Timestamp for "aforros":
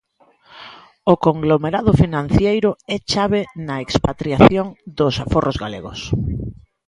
5.23-5.57